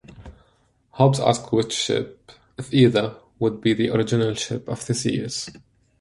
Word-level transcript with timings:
Hobbes 0.93 1.19
asked 1.19 1.53
which 1.53 1.71
ship, 1.73 2.31
if 2.57 2.73
either, 2.73 3.17
would 3.37 3.61
be 3.61 3.75
the 3.75 3.91
original 3.91 4.33
Ship 4.33 4.67
of 4.67 4.79
Theseus. 4.79 5.47